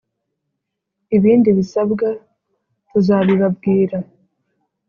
ibindi 1.17 1.49
bisabwa 1.57 2.07
tuzabibabwira 2.89 3.97